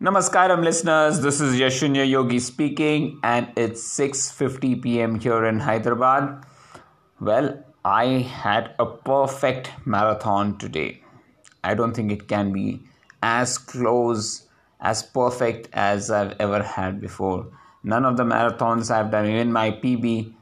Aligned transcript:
Namaskaram 0.00 0.62
listeners, 0.62 1.22
this 1.22 1.40
is 1.40 1.56
Yashunya 1.56 2.08
Yogi 2.08 2.38
speaking 2.38 3.18
and 3.24 3.48
it's 3.56 3.82
6:50 3.98 4.80
p.m. 4.80 5.18
here 5.18 5.44
in 5.44 5.58
Hyderabad. 5.58 6.44
Well, 7.20 7.64
I 7.84 8.04
had 8.34 8.76
a 8.78 8.86
perfect 8.86 9.72
marathon 9.84 10.56
today. 10.56 11.02
I 11.64 11.74
don't 11.74 11.94
think 11.94 12.12
it 12.12 12.28
can 12.28 12.52
be 12.52 12.80
as 13.24 13.58
close 13.58 14.46
as 14.80 15.02
perfect 15.02 15.68
as 15.72 16.12
I've 16.12 16.36
ever 16.38 16.62
had 16.62 17.00
before. 17.00 17.48
None 17.82 18.04
of 18.04 18.16
the 18.16 18.28
marathons 18.34 18.92
I've 18.92 19.10
done, 19.10 19.26
even 19.26 19.52
my 19.52 19.72
PB, 19.72 20.32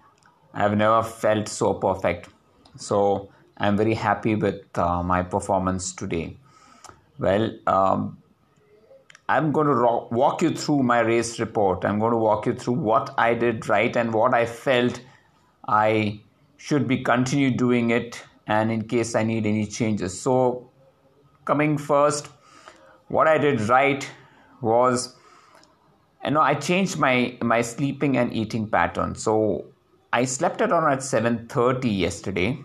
I've 0.53 0.77
never 0.77 1.03
felt 1.03 1.49
so 1.49 1.73
perfect. 1.73 2.29
So 2.77 3.31
I'm 3.57 3.79
very 3.79 3.95
happy 3.95 4.35
with 4.35 4.79
uh, 4.79 5.03
my 5.03 5.23
performance 5.23 5.95
today. 5.95 6.37
Well, 7.19 7.53
um, 7.67 8.19
I'm 9.29 9.51
going 9.51 9.67
to 9.67 9.75
ro- 9.75 10.09
walk 10.11 10.43
you 10.43 10.51
through 10.51 10.83
my 10.85 11.01
race 11.01 11.41
report. 11.41 11.85
I'm 11.85 11.99
going 11.99 12.13
to 12.13 12.19
walk 12.19 12.47
you 12.47 12.55
through 12.55 12.75
what 12.75 13.13
I 13.19 13.35
did 13.35 13.69
right 13.69 13.95
and 13.97 14.15
what 14.15 14.35
I 14.35 14.47
felt 14.47 15.01
I 15.67 16.21
should 16.57 16.87
be 16.87 17.03
continue 17.03 17.51
doing 17.51 17.91
it 17.91 18.23
and 18.47 18.71
in 18.71 18.87
case 18.87 19.15
I 19.15 19.25
need 19.25 19.47
any 19.47 19.67
changes. 19.67 20.19
So 20.21 20.71
coming 21.45 21.77
first, 21.77 22.29
what 23.09 23.27
I 23.27 23.39
did 23.39 23.61
right 23.63 24.09
was 24.61 25.15
you 26.25 26.31
know 26.31 26.41
I 26.41 26.55
changed 26.55 26.99
my 26.99 27.37
my 27.43 27.63
sleeping 27.63 28.17
and 28.17 28.33
eating 28.33 28.69
pattern. 28.69 29.17
So 29.17 29.67
I 30.13 30.25
slept 30.25 30.61
at 30.61 30.71
around 30.71 30.93
at 30.93 31.01
7:30 31.01 31.99
yesterday. 31.99 32.59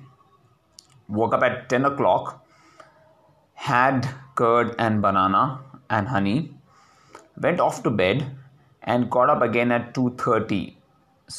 Woke 1.10 1.34
up 1.34 1.44
at 1.44 1.70
10 1.70 1.86
o'clock. 1.86 2.46
Had 3.56 4.08
curd 4.36 4.76
and 4.80 5.02
banana 5.02 5.60
and 5.98 6.08
honey 6.16 6.38
went 7.46 7.64
off 7.68 7.82
to 7.84 7.92
bed 8.02 8.26
and 8.84 9.10
got 9.16 9.30
up 9.30 9.42
again 9.48 9.72
at 9.78 9.94
2.30 9.94 10.60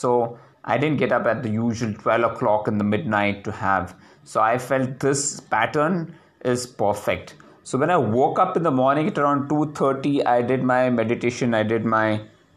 so 0.00 0.38
i 0.64 0.78
didn't 0.82 0.98
get 1.04 1.12
up 1.18 1.26
at 1.32 1.42
the 1.42 1.52
usual 1.58 1.94
12 1.94 2.30
o'clock 2.30 2.68
in 2.68 2.78
the 2.78 2.84
midnight 2.84 3.44
to 3.44 3.52
have. 3.60 3.94
So 4.24 4.40
i 4.40 4.58
felt 4.58 5.00
this 5.00 5.40
pattern 5.54 6.14
is 6.44 6.66
perfect. 6.82 7.34
So 7.64 7.78
when 7.78 7.90
i 7.94 7.96
woke 7.96 8.38
up 8.44 8.56
in 8.56 8.62
the 8.68 8.74
morning 8.82 9.08
at 9.08 9.18
around 9.18 9.48
2.30 9.48 10.26
i 10.34 10.36
did 10.52 10.62
my 10.72 10.82
meditation 11.00 11.54
i 11.54 11.64
did 11.72 11.84
my 11.96 12.06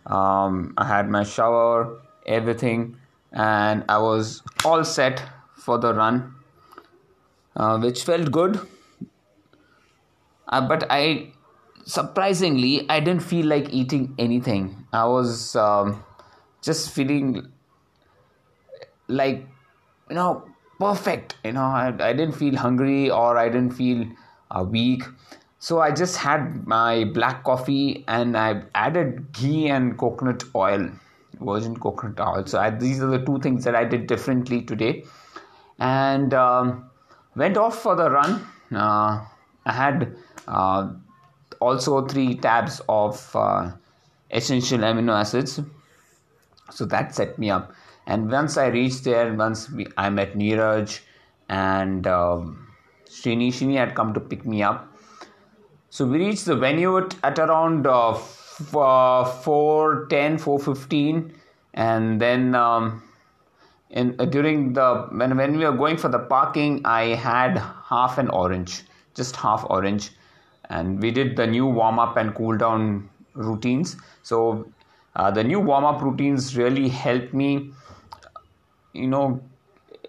um, 0.06 0.74
i 0.78 0.86
had 0.94 1.10
my 1.18 1.24
shower 1.24 2.00
everything 2.38 2.86
and 3.32 3.84
i 3.90 3.98
was 3.98 4.42
all 4.64 4.84
set 4.84 5.24
for 5.66 5.78
the 5.86 5.94
run 5.94 6.24
uh, 7.56 7.78
which 7.80 8.04
felt 8.04 8.32
good. 8.32 8.60
Uh, 10.48 10.62
but 10.68 10.86
i 10.90 11.32
surprisingly, 11.86 12.88
I 12.90 13.00
didn't 13.00 13.24
feel 13.24 13.46
like 13.46 13.74
eating 13.74 14.14
anything. 14.18 14.86
I 14.92 15.06
was 15.06 15.56
um, 15.56 16.04
just 16.62 16.92
feeling 16.92 17.48
like, 19.08 19.48
you 20.10 20.16
know, 20.16 20.44
perfect. 20.80 21.36
You 21.44 21.54
know, 21.54 21.62
I, 21.62 21.88
I 22.00 22.14
didn't 22.14 22.34
feel 22.34 22.56
hungry 22.58 23.10
or 23.10 23.38
I 23.38 23.50
didn't 23.50 23.72
feel 23.72 24.06
uh, 24.52 24.64
weak. 24.64 25.04
So 25.60 25.80
I 25.80 25.92
just 25.92 26.18
had 26.18 26.68
my 26.68 27.06
black 27.06 27.44
coffee 27.44 28.04
and 28.08 28.36
I 28.38 28.64
added 28.76 29.32
ghee 29.32 29.70
and 29.70 29.98
coconut 29.98 30.44
oil, 30.54 30.90
virgin 31.40 31.76
coconut 31.78 32.20
oil. 32.20 32.46
So 32.46 32.60
I, 32.60 32.70
these 32.72 33.02
are 33.02 33.08
the 33.08 33.24
two 33.24 33.40
things 33.40 33.64
that 33.64 33.76
I 33.76 33.86
did 33.86 34.08
differently 34.08 34.62
today. 34.62 35.04
And 35.80 36.34
um, 36.34 36.90
went 37.36 37.58
off 37.58 37.80
for 37.80 37.96
the 37.96 38.10
run. 38.10 38.46
Uh, 38.72 39.26
I 39.66 39.72
had 39.72 40.16
uh, 40.48 40.92
also 41.60 42.06
three 42.08 42.36
tabs 42.36 42.82
of 42.90 43.36
uh, 43.36 43.72
essential 44.32 44.80
amino 44.80 45.14
acids. 45.14 45.60
So 46.72 46.86
that 46.86 47.16
set 47.16 47.38
me 47.38 47.50
up. 47.50 47.74
And 48.08 48.32
once 48.32 48.58
i 48.58 48.68
reached 48.68 49.04
there 49.04 49.34
once 49.34 49.70
we, 49.72 49.88
i 49.98 50.10
met 50.10 50.36
neeraj 50.36 51.00
and 51.50 52.06
um, 52.08 52.68
Srini, 53.10 53.76
had 53.76 53.96
come 53.96 54.14
to 54.14 54.20
pick 54.20 54.46
me 54.46 54.62
up. 54.62 54.92
So 55.90 56.06
we 56.06 56.20
reached 56.20 56.46
the 56.46 56.56
venue 56.56 56.98
at, 56.98 57.16
at 57.24 57.40
around 57.40 57.88
uh, 57.88 58.12
f- 58.12 58.76
uh, 58.76 59.24
410 59.24 60.38
415 60.38 61.34
and 61.74 62.20
then 62.20 62.56
um, 62.56 63.02
in 63.90 64.16
uh, 64.20 64.26
during 64.26 64.74
the 64.74 65.08
when, 65.12 65.38
when 65.38 65.58
we 65.58 65.66
were 65.66 65.72
going 65.72 65.98
for 65.98 66.10
the 66.10 66.20
parking 66.20 66.82
i 66.86 67.04
had 67.28 67.58
half 67.90 68.18
an 68.18 68.30
orange 68.30 68.84
just 69.14 69.36
half 69.36 69.66
orange 69.70 70.12
and 70.70 71.02
we 71.02 71.12
did 71.12 71.36
the 71.36 71.48
new 71.48 71.66
warm 71.66 72.00
up 72.00 72.18
and 72.18 72.36
cool 72.36 72.58
down 72.58 73.10
routines. 73.34 73.98
So 74.24 74.68
uh, 75.16 75.32
the 75.32 75.44
new 75.44 75.60
warm 75.60 75.86
up 75.86 76.02
routines 76.02 76.58
really 76.58 76.90
helped 76.90 77.34
me 77.34 77.72
you 78.94 79.08
know 79.08 79.42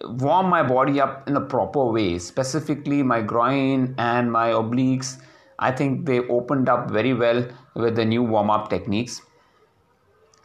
warm 0.03 0.49
my 0.49 0.63
body 0.63 0.99
up 1.01 1.27
in 1.27 1.35
a 1.35 1.41
proper 1.41 1.85
way. 1.85 2.19
Specifically 2.19 3.03
my 3.03 3.21
groin 3.21 3.95
and 3.97 4.31
my 4.31 4.49
obliques 4.51 5.17
i 5.59 5.71
think 5.71 6.05
they 6.05 6.19
opened 6.37 6.69
up 6.69 6.91
very 6.91 7.13
well 7.13 7.43
with 7.73 7.95
the 7.95 8.05
new 8.05 8.23
warm 8.23 8.49
up 8.49 8.69
techniques. 8.69 9.21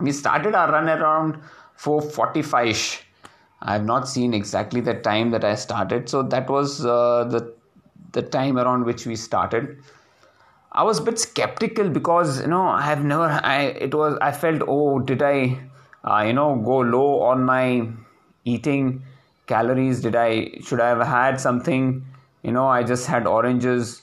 We 0.00 0.12
started 0.12 0.54
our 0.54 0.72
run 0.72 0.88
around 0.88 1.40
4:45ish 1.78 3.02
i 3.62 3.74
have 3.74 3.84
not 3.84 4.08
seen 4.08 4.34
exactly 4.34 4.80
the 4.80 4.94
time 4.94 5.30
that 5.30 5.44
i 5.44 5.54
started. 5.54 6.08
So 6.08 6.22
that 6.22 6.48
was 6.50 6.84
uh, 6.84 7.24
the 7.24 7.54
the 8.12 8.22
time 8.22 8.58
around 8.58 8.84
which 8.84 9.06
we 9.06 9.16
started 9.16 9.78
I 10.74 10.82
was 10.84 10.98
a 10.98 11.02
bit 11.02 11.18
skeptical 11.18 11.90
because 11.90 12.40
you 12.40 12.46
know 12.46 12.62
I 12.62 12.82
have 12.82 13.04
never 13.04 13.28
I 13.44 13.64
it 13.86 13.94
was 13.94 14.16
I 14.22 14.32
felt 14.32 14.62
oh 14.66 15.00
did 15.00 15.22
I 15.22 15.60
uh, 16.04 16.24
you 16.26 16.32
know 16.32 16.56
go 16.56 16.78
low 16.78 17.20
on 17.22 17.44
my 17.44 17.88
eating 18.44 19.02
calories? 19.46 20.00
Did 20.00 20.16
I 20.16 20.52
should 20.64 20.80
I 20.80 20.88
have 20.88 21.06
had 21.06 21.40
something? 21.40 22.06
You 22.42 22.52
know 22.52 22.66
I 22.66 22.82
just 22.82 23.06
had 23.06 23.26
oranges. 23.26 24.02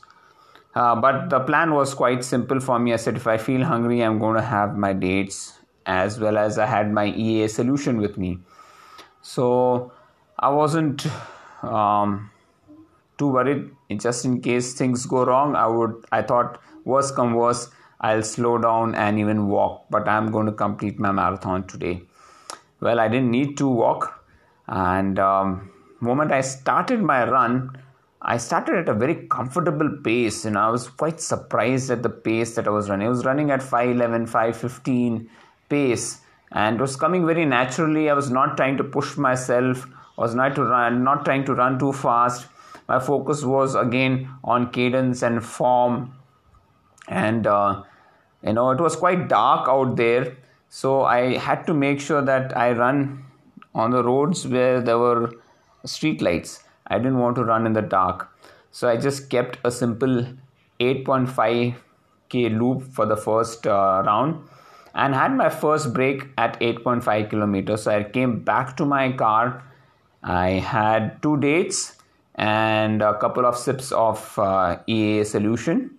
Uh, 0.76 0.96
but 0.96 1.30
the 1.30 1.40
plan 1.40 1.74
was 1.74 1.96
quite 1.96 2.24
simple 2.24 2.60
for 2.60 2.78
me. 2.78 2.94
I 2.94 2.98
said 2.98 3.16
if 3.16 3.26
I 3.26 3.38
feel 3.38 3.66
hungry 3.66 4.02
I'm 4.02 4.20
going 4.20 4.36
to 4.36 4.42
have 4.42 4.78
my 4.78 4.94
dates 4.94 5.54
as 5.88 6.20
well 6.20 6.38
as 6.38 6.60
I 6.60 6.68
had 6.68 6.94
my 6.94 7.08
EA 7.08 7.48
solution 7.48 7.98
with 7.98 8.18
me. 8.18 8.38
So 9.24 9.92
I 10.38 10.50
wasn't 10.50 11.08
um, 11.64 12.30
too 13.20 13.28
worried. 13.28 13.70
Just 13.98 14.26
in 14.26 14.42
case 14.42 14.74
things 14.74 15.06
go 15.06 15.26
wrong 15.26 15.56
i 15.56 15.68
would 15.68 15.94
i 16.12 16.22
thought 16.22 16.62
worst 16.86 17.16
come 17.16 17.34
worst 17.34 17.72
i'll 18.02 18.24
slow 18.24 18.58
down 18.58 18.96
and 18.96 19.20
even 19.20 19.48
walk. 19.48 19.86
But 19.90 20.08
i'm 20.08 20.32
going 20.32 20.46
to 20.46 20.52
complete 20.52 21.00
my 21.00 21.12
marathon 21.12 21.68
today. 21.68 22.02
Well 22.80 23.00
i 23.00 23.08
didn't 23.08 23.32
need 23.32 23.58
to 23.58 23.68
walk. 23.68 24.16
And 24.68 25.20
um, 25.20 25.72
moment 26.00 26.32
i 26.32 26.42
started 26.42 27.02
my 27.02 27.30
run 27.30 27.78
i 28.22 28.38
started 28.38 28.76
at 28.76 28.90
a 28.90 28.94
very 28.94 29.28
comfortable 29.28 29.90
pace. 30.04 30.46
And 30.46 30.58
i 30.58 30.70
was 30.70 30.88
quite 30.88 31.20
surprised 31.20 31.92
at 31.92 32.04
the 32.04 32.10
pace 32.10 32.56
that 32.56 32.68
i 32.68 32.72
was 32.72 32.90
running. 32.90 33.08
I 33.08 33.10
was 33.18 33.26
running 33.26 33.52
at 33.52 33.62
511 33.62 34.28
515 34.28 35.30
pace. 35.70 36.22
And 36.52 36.78
it 36.78 36.82
was 36.82 36.96
coming 36.96 37.28
very 37.28 37.46
naturally. 37.46 38.10
I 38.10 38.14
was 38.14 38.32
not 38.32 38.58
trying 38.58 38.78
to 38.78 38.84
push 38.84 39.18
myself. 39.18 39.86
I 40.18 40.22
was 40.22 40.34
not 40.34 40.56
to 40.56 40.64
run 40.64 41.04
not 41.04 41.26
trying 41.26 41.46
to 41.46 41.54
run 41.54 41.78
too 41.78 41.92
fast 41.94 42.48
my 42.90 43.00
focus 43.00 43.44
was 43.44 43.76
again 43.76 44.30
on 44.44 44.72
cadence 44.72 45.22
and 45.22 45.44
form. 45.46 46.14
And 47.08 47.46
uh, 47.46 47.84
you 48.44 48.54
know 48.54 48.72
it 48.72 48.82
was 48.82 48.96
quite 48.96 49.28
dark 49.28 49.70
out 49.70 49.96
there. 49.96 50.38
So 50.70 51.04
i 51.04 51.38
had 51.46 51.66
to 51.68 51.74
make 51.74 52.00
sure 52.08 52.22
that 52.22 52.56
i 52.64 52.72
run 52.72 53.26
on 53.74 53.92
the 53.92 54.04
roads 54.04 54.48
where 54.48 54.82
there 54.82 54.98
were 54.98 55.32
street 55.86 56.22
lights. 56.22 56.64
I 56.88 56.98
didn't 56.98 57.20
want 57.20 57.36
to 57.38 57.44
run 57.44 57.66
in 57.66 57.74
the 57.74 57.82
dark. 57.82 58.28
So 58.72 58.90
i 58.90 58.98
just 58.98 59.30
kept 59.30 59.60
a 59.64 59.72
simple 59.72 60.26
8.5 60.80 61.76
k 62.30 62.50
loop 62.50 62.84
for 62.98 63.06
the 63.06 63.18
first 63.18 63.68
uh, 63.68 64.04
round 64.06 64.44
and 64.96 65.14
had 65.14 65.36
my 65.36 65.50
first 65.50 65.94
break 65.94 66.28
at 66.38 66.60
8.5 66.60 67.30
kilometers. 67.30 67.84
So 67.84 67.92
i 67.92 68.04
came 68.04 68.40
back 68.52 68.76
to 68.78 68.86
my 68.86 69.12
car. 69.12 69.64
I 70.24 70.50
had 70.74 71.22
two 71.22 71.38
dates 71.38 71.99
and 72.40 73.02
a 73.02 73.18
couple 73.20 73.46
of 73.46 73.58
sips 73.58 73.92
of 73.92 74.40
uh, 74.40 74.78
EA 74.88 75.26
solution. 75.26 75.92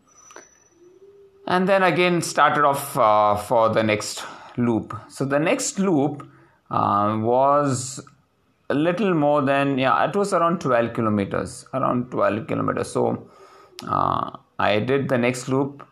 And 1.46 1.68
then 1.68 1.82
again 1.82 2.22
started 2.22 2.64
off 2.64 2.96
uh, 2.96 3.36
for 3.36 3.68
the 3.68 3.82
next 3.82 4.24
loop. 4.56 4.96
So 5.08 5.26
the 5.26 5.38
next 5.38 5.78
loop 5.78 6.26
uh, 6.70 7.18
was 7.20 8.00
a 8.70 8.74
little 8.74 9.12
more 9.12 9.42
than, 9.42 9.76
yeah, 9.76 10.08
it 10.08 10.16
was 10.16 10.32
around 10.32 10.62
12 10.62 10.94
kilometers, 10.94 11.66
around 11.74 12.10
12 12.10 12.46
kilometers. 12.46 12.90
So 12.90 13.28
uh, 13.86 14.30
I 14.58 14.80
did 14.80 15.10
the 15.10 15.18
next 15.18 15.48
loop 15.48 15.86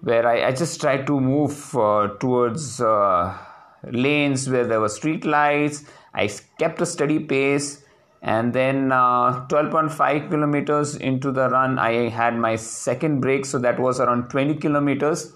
where 0.00 0.26
I, 0.26 0.46
I 0.46 0.52
just 0.52 0.80
tried 0.80 1.06
to 1.06 1.20
move 1.20 1.76
uh, 1.76 2.08
towards 2.18 2.80
uh, 2.80 3.36
lanes 3.84 4.48
where 4.48 4.66
there 4.66 4.80
were 4.80 4.88
street 4.88 5.26
lights. 5.26 5.84
I 6.14 6.30
kept 6.58 6.80
a 6.80 6.86
steady 6.86 7.18
pace 7.18 7.84
and 8.20 8.52
then 8.52 8.90
uh, 8.90 9.46
12.5 9.46 10.30
kilometers 10.30 10.96
into 10.96 11.30
the 11.30 11.48
run 11.48 11.78
i 11.78 12.08
had 12.08 12.36
my 12.36 12.56
second 12.56 13.20
break. 13.20 13.44
So 13.46 13.58
that 13.58 13.78
was 13.78 14.00
around 14.00 14.28
20 14.30 14.56
kilometers 14.56 15.34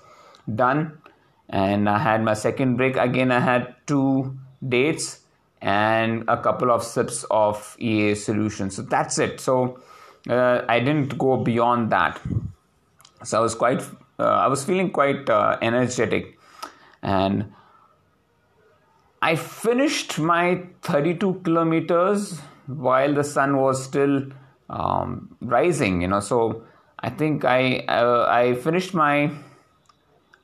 done. 0.52 0.98
And 1.48 1.88
i 1.88 1.98
had 1.98 2.24
my 2.24 2.34
second 2.34 2.76
break. 2.76 2.96
Again 2.96 3.30
i 3.30 3.40
had 3.40 3.74
two 3.86 4.36
dates 4.68 5.20
and 5.60 6.24
a 6.26 6.36
couple 6.36 6.72
of 6.72 6.82
sips 6.82 7.24
of 7.30 7.76
ea 7.78 8.14
solution. 8.14 8.70
So 8.70 8.82
that's 8.82 9.18
it. 9.18 9.40
So 9.40 9.80
uh, 10.28 10.62
i 10.68 10.80
didn't 10.80 11.18
go 11.18 11.36
beyond 11.36 11.90
that. 11.92 12.20
So 13.22 13.38
i 13.38 13.40
was 13.40 13.54
quite 13.54 13.82
uh, 14.18 14.24
i 14.24 14.48
was 14.48 14.64
feeling 14.64 14.90
quite 14.90 15.30
uh, 15.30 15.56
energetic. 15.62 16.36
And 17.00 17.52
i 19.20 19.36
finished 19.36 20.18
my 20.18 20.64
32 20.82 21.42
kilometers 21.44 22.40
while 22.66 23.14
the 23.14 23.24
sun 23.24 23.56
was 23.56 23.82
still 23.82 24.22
um, 24.70 25.36
rising 25.40 26.02
you 26.02 26.08
know. 26.08 26.20
So 26.20 26.64
i 27.00 27.10
think 27.10 27.44
i 27.44 27.78
uh, 27.88 28.26
i 28.28 28.54
finished 28.54 28.94
my 28.94 29.30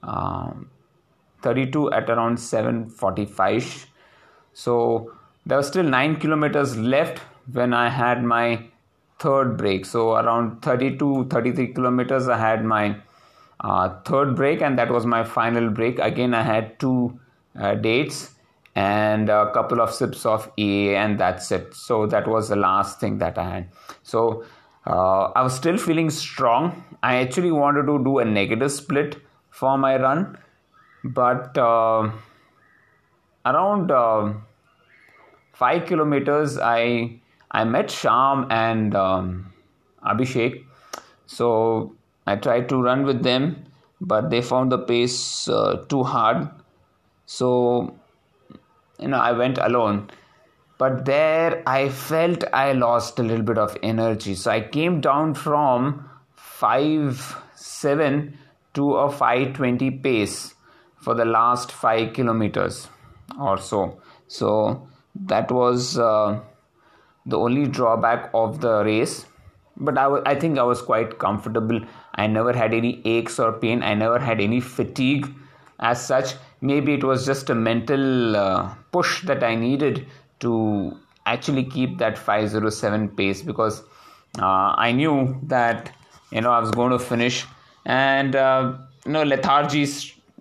um, 0.03 0.71
32 1.43 1.93
at 1.93 2.11
around 2.11 2.37
7:45 2.37 3.87
so 4.53 5.13
there 5.47 5.57
was 5.57 5.69
still 5.69 5.85
9 5.85 6.17
kilometers 6.17 6.77
left 6.77 7.21
when 7.53 7.73
i 7.73 7.89
had 7.89 8.23
my 8.23 8.69
third 9.19 9.57
break. 9.57 9.85
So 9.85 10.15
around 10.15 10.63
32 10.63 11.27
33 11.29 11.73
kilometers 11.75 12.29
i 12.29 12.39
had 12.39 12.65
my 12.65 12.97
uh, 13.61 14.01
third 14.05 14.37
break 14.37 14.63
and 14.63 14.79
that 14.79 14.91
was 14.91 15.07
my 15.07 15.25
final 15.25 15.71
break. 15.71 15.99
Again 15.99 16.35
i 16.35 16.43
had 16.43 16.79
two 16.79 17.19
uh, 17.59 17.75
dates 17.75 18.35
and 18.79 19.29
a 19.29 19.51
couple 19.53 19.81
of 19.81 19.93
sips 19.93 20.25
of 20.25 20.51
EA, 20.57 20.95
and 20.95 21.19
that's 21.19 21.51
it. 21.51 21.75
So 21.75 22.07
that 22.07 22.29
was 22.29 22.49
the 22.49 22.57
last 22.57 23.01
thing 23.01 23.19
that 23.19 23.37
I 23.37 23.49
had. 23.51 23.69
So 24.05 24.45
uh, 24.87 25.25
I 25.35 25.43
was 25.43 25.55
still 25.57 25.77
feeling 25.77 26.11
strong. 26.11 26.85
I 27.03 27.17
actually 27.17 27.51
wanted 27.51 27.87
to 27.87 27.99
do 28.05 28.19
a 28.19 28.25
negative 28.25 28.71
split 28.71 29.17
for 29.51 29.77
my 29.77 29.97
run, 29.97 30.39
but 31.03 31.59
uh, 31.59 32.11
around 33.45 33.91
uh, 33.91 34.33
five 35.53 35.87
kilometers, 35.87 36.57
I 36.59 37.21
I 37.51 37.65
met 37.65 37.91
Sham 37.91 38.47
and 38.49 38.95
um, 38.95 39.53
Abhishek. 40.05 40.65
So 41.27 41.97
I 42.29 42.37
tried 42.37 42.69
to 42.69 42.81
run 42.81 43.05
with 43.05 43.25
them, 43.25 43.65
but 44.01 44.31
they 44.31 44.41
found 44.41 44.71
the 44.71 44.79
pace 44.79 45.49
uh, 45.49 45.85
too 45.89 46.05
hard. 46.05 46.49
So 47.27 47.99
you 48.99 49.09
know 49.09 49.19
i 49.19 49.33
went 49.33 49.59
alone. 49.59 50.11
But 50.79 51.05
there 51.05 51.63
i 51.67 51.89
felt 51.89 52.45
i 52.53 52.73
lost 52.73 53.19
a 53.19 53.23
little 53.23 53.45
bit 53.45 53.59
of 53.59 53.77
energy. 53.83 54.35
So 54.35 54.51
i 54.51 54.61
came 54.61 55.01
down 55.01 55.35
from 55.35 56.09
5 56.35 57.37
7 57.55 58.39
to 58.75 58.95
a 58.97 59.11
520 59.11 59.91
pace 59.91 60.55
for 60.97 61.15
the 61.15 61.25
last 61.25 61.73
5 61.73 62.13
kilometers 62.13 62.89
or 63.41 63.59
so. 63.59 64.01
So 64.27 64.89
that 65.27 65.51
was 65.51 65.99
uh, 65.99 66.41
the 67.27 67.39
only 67.39 67.67
drawback 67.67 68.31
of 68.35 68.61
the 68.61 68.85
race. 68.85 69.27
But 69.77 69.97
I, 69.97 70.05
w- 70.05 70.23
I 70.27 70.35
think 70.35 70.59
i 70.59 70.63
was 70.63 70.83
quite 70.83 71.19
comfortable. 71.19 71.81
I 72.15 72.27
never 72.27 72.53
had 72.53 72.75
any 72.75 73.01
aches 73.05 73.39
or 73.39 73.53
pain. 73.53 73.83
I 73.83 73.95
never 73.95 74.19
had 74.19 74.41
any 74.41 74.61
fatigue 74.61 75.33
as 75.79 76.05
such 76.05 76.35
maybe 76.61 76.95
it 76.95 77.05
was 77.05 77.27
just 77.27 77.51
a 77.51 77.55
mental 77.55 78.37
uh, 78.37 78.75
push 78.93 79.23
that 79.25 79.43
i 79.43 79.55
needed 79.55 80.07
to 80.41 80.97
actually 81.27 81.65
keep 81.65 81.99
that 81.99 82.17
507 82.17 83.09
pace 83.11 83.43
because 83.43 83.83
uh, 84.39 84.75
i 84.77 84.93
knew 84.93 85.39
that 85.43 85.93
you 86.31 86.41
know 86.41 86.51
i 86.51 86.59
was 86.59 86.71
going 86.71 86.91
to 86.91 86.99
finish. 86.99 87.47
And 87.85 88.37
uh, 88.37 88.77
you 89.07 89.13
know 89.13 89.23
lethargy 89.23 89.87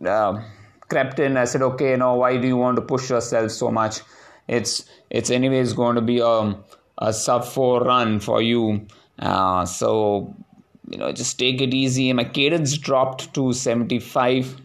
uh, 0.05 0.41
crept 0.89 1.19
in. 1.19 1.37
I 1.37 1.45
said 1.45 1.61
okay 1.61 1.91
you 1.91 1.97
know 1.97 2.15
why 2.15 2.37
do 2.37 2.47
you 2.47 2.57
want 2.57 2.75
to 2.75 2.81
push 2.81 3.09
yourself 3.09 3.51
so 3.51 3.71
much? 3.71 4.01
It's 4.47 4.85
it's 5.09 5.29
anyways 5.29 5.73
going 5.73 5.95
to 5.95 6.01
be 6.01 6.19
a, 6.19 6.55
a 6.97 7.13
sub 7.13 7.45
4 7.45 7.83
run 7.83 8.19
for 8.19 8.41
you. 8.41 8.85
Uh, 9.19 9.65
so 9.65 10.35
you 10.89 10.97
know 10.97 11.11
just 11.11 11.39
take 11.39 11.61
it 11.61 11.73
easy. 11.73 12.11
My 12.11 12.25
cadence 12.25 12.77
dropped 12.77 13.33
to 13.35 13.53
75 13.53 14.61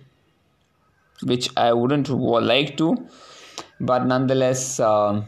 which 1.23 1.49
I 1.57 1.73
wouldn't 1.73 2.09
like 2.09 2.77
to. 2.79 3.07
But 3.81 4.07
nonetheless, 4.07 4.81
uh, 4.81 5.23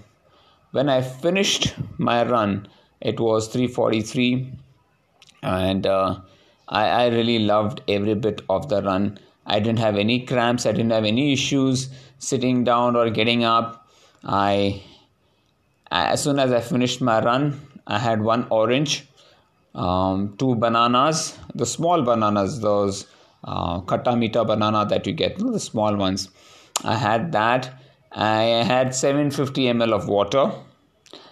when 0.73 0.89
I 0.89 1.03
finished 1.03 1.75
my 1.99 2.25
run, 2.25 2.69
it 3.01 3.21
was 3.21 3.49
343, 3.49 4.53
and 5.43 5.87
uh, 5.87 6.21
I, 6.69 6.87
I 6.87 7.07
really 7.09 7.41
loved 7.41 7.83
every 7.89 8.15
bit 8.15 8.43
of 8.49 8.69
the 8.69 8.83
run. 8.83 9.19
I 9.47 9.59
didn't 9.61 9.79
have 9.79 9.97
any 9.97 10.25
cramps, 10.25 10.67
I 10.67 10.73
didn't 10.73 10.93
have 10.93 11.05
any 11.05 11.33
issues 11.33 11.91
sitting 12.19 12.65
down 12.65 12.97
or 12.97 13.11
getting 13.11 13.45
up. 13.45 13.87
I 14.25 14.83
as 15.91 16.23
soon 16.23 16.39
as 16.39 16.51
I 16.51 16.61
finished 16.61 17.01
my 17.01 17.21
run, 17.21 17.61
I 17.87 17.99
had 17.99 18.21
one 18.23 18.47
orange, 18.51 19.07
um, 19.75 20.35
two 20.39 20.57
bananas, 20.57 21.39
the 21.55 21.67
small 21.67 22.03
bananas, 22.03 22.61
those 22.61 23.07
uh, 23.45 23.81
Khatta 23.83 24.47
banana 24.47 24.87
that 24.87 25.07
you 25.07 25.13
get, 25.13 25.39
the 25.39 25.61
small 25.61 25.97
ones. 25.97 26.31
I 26.83 26.97
had 26.97 27.33
that. 27.33 27.73
I 28.13 28.43
had 28.65 28.95
750 28.95 29.65
ml 29.65 29.93
of 29.93 30.09
water, 30.09 30.53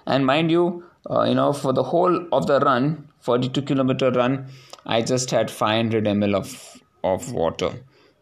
and 0.07 0.27
mind 0.27 0.51
you, 0.51 0.85
uh, 1.09 1.23
you 1.23 1.35
know, 1.35 1.53
for 1.53 1.73
the 1.73 1.83
whole 1.83 2.27
of 2.33 2.47
the 2.47 2.61
run, 2.61 3.09
42 3.21 3.63
kilometer 3.63 4.11
run, 4.11 4.47
I 4.85 5.03
just 5.03 5.31
had 5.31 5.51
500 5.51 6.05
ml 6.05 6.35
of 6.35 6.83
of 7.05 7.33
water. 7.33 7.71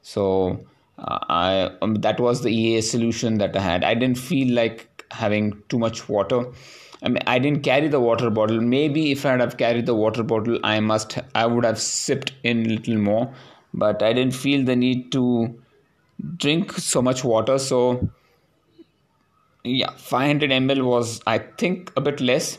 So 0.03 0.65
uh, 0.99 1.19
I 1.29 1.71
um, 1.83 1.95
that 1.97 2.21
was 2.21 2.43
the 2.43 2.53
EA 2.55 2.81
solution 2.83 3.39
that 3.39 3.57
I 3.57 3.61
had. 3.61 3.85
I 3.85 3.95
didn't 3.95 4.19
feel 4.19 4.55
like 4.55 5.05
having 5.11 5.63
too 5.69 5.79
much 5.79 6.09
water. 6.09 6.45
I 7.03 7.09
mean, 7.09 7.23
I 7.27 7.39
didn't 7.39 7.63
carry 7.63 7.89
the 7.89 8.01
water 8.01 8.29
bottle. 8.29 8.61
Maybe 8.61 9.11
if 9.11 9.25
I 9.25 9.31
had 9.31 9.41
have 9.41 9.57
carried 9.57 9.87
the 9.87 9.95
water 9.95 10.23
bottle, 10.23 10.59
I 10.63 10.81
must 10.81 11.19
I 11.35 11.47
would 11.47 11.65
have 11.65 11.81
sipped 11.81 12.33
in 12.43 12.67
a 12.67 12.69
little 12.75 12.99
more 12.99 13.33
but 13.73 14.03
I 14.03 14.13
didn't 14.13 14.35
feel 14.35 14.65
the 14.65 14.77
need 14.77 15.13
to 15.13 15.59
drink 16.37 16.73
so 16.73 17.03
much 17.03 17.25
water. 17.25 17.59
So, 17.59 18.09
yeah, 19.65 19.91
500 19.97 20.51
ml 20.51 20.85
was, 20.85 21.21
I 21.27 21.39
think, 21.39 21.93
a 21.97 22.01
bit 22.01 22.21
less, 22.21 22.59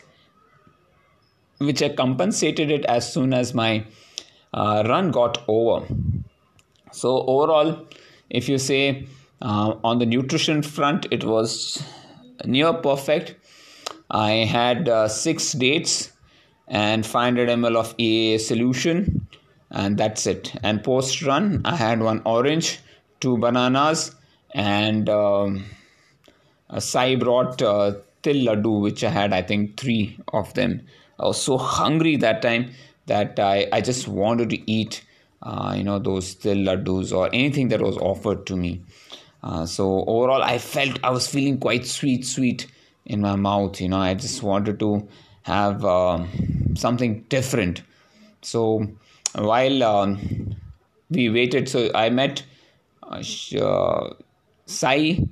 which 1.57 1.81
I 1.81 1.89
compensated 1.89 2.71
it 2.71 2.85
as 2.85 3.11
soon 3.11 3.33
as 3.33 3.53
my 3.53 3.85
uh, 4.53 4.83
run 4.87 5.11
got 5.11 5.43
over. 5.47 5.85
So, 6.91 7.25
overall, 7.25 7.87
if 8.29 8.49
you 8.49 8.57
say 8.57 9.07
uh, 9.41 9.75
on 9.83 9.99
the 9.99 10.05
nutrition 10.05 10.61
front, 10.61 11.07
it 11.11 11.23
was 11.23 11.83
near 12.45 12.73
perfect. 12.73 13.35
I 14.09 14.31
had 14.31 14.89
uh, 14.89 15.07
six 15.07 15.53
dates 15.53 16.11
and 16.67 17.05
500 17.05 17.49
ml 17.49 17.75
of 17.75 17.95
EAA 17.97 18.39
solution 18.39 19.27
and 19.71 19.97
that's 19.97 20.27
it. 20.27 20.53
And 20.63 20.83
post 20.83 21.21
run 21.21 21.61
i 21.65 21.75
had 21.75 22.01
one 22.01 22.21
orange 22.25 22.79
two 23.19 23.37
bananas 23.37 24.13
and 24.53 25.09
um, 25.09 25.65
a 26.69 26.81
sai 26.81 27.15
brought 27.15 27.61
uh, 27.61 27.93
laddu 28.23 28.81
which 28.81 29.03
i 29.03 29.09
had 29.09 29.33
i 29.33 29.41
think 29.41 29.77
three 29.77 30.17
of 30.33 30.53
them. 30.53 30.81
I 31.19 31.25
was 31.25 31.41
so 31.41 31.57
hungry 31.57 32.17
that 32.17 32.41
time 32.41 32.71
that 33.07 33.39
i, 33.39 33.67
I 33.71 33.81
just 33.81 34.07
wanted 34.07 34.49
to 34.51 34.71
eat 34.71 35.03
uh, 35.43 35.73
you 35.75 35.83
know 35.83 35.99
those 35.99 36.35
til 36.35 36.57
laddus 36.57 37.13
or 37.13 37.29
anything 37.33 37.69
that 37.69 37.81
was 37.81 37.97
offered 37.97 38.45
to 38.47 38.55
me. 38.55 38.81
Uh, 39.43 39.65
so 39.65 40.03
overall 40.05 40.43
i 40.43 40.57
felt 40.59 40.99
i 41.03 41.09
was 41.09 41.27
feeling 41.27 41.57
quite 41.57 41.85
sweet 41.85 42.25
sweet 42.25 42.67
in 43.05 43.21
my 43.21 43.35
mouth 43.35 43.81
you 43.81 43.89
know. 43.89 43.97
I 43.97 44.13
just 44.13 44.43
wanted 44.43 44.79
to 44.79 45.07
have 45.43 45.83
um, 45.83 46.29
something 46.75 47.25
different. 47.29 47.81
So 48.43 48.87
while 49.35 49.83
um, 49.83 50.55
we 51.09 51.29
waited, 51.29 51.69
so 51.69 51.91
I 51.93 52.09
met 52.09 52.43
uh, 53.03 53.23
uh, 53.59 54.13
Sai 54.65 55.27